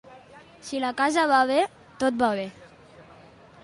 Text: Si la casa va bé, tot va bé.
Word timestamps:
Si 0.69 0.81
la 0.85 0.91
casa 1.03 1.27
va 1.33 1.43
bé, 1.53 1.59
tot 2.05 2.19
va 2.25 2.35
bé. 2.43 2.51